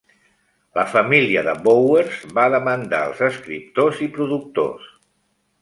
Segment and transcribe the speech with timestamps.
[0.79, 4.93] La família de Bowers va demandar els escriptors i productors.